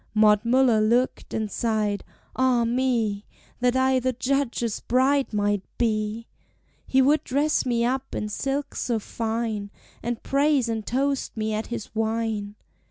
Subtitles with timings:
[0.15, 2.03] Maud Muller looked and sighed:
[2.35, 3.23] "Ah me!
[3.59, 6.25] That I the Judge's bride might be!
[6.87, 9.69] "He would dress me up in silks so fine,
[10.01, 12.55] And praise and toast me at his wine.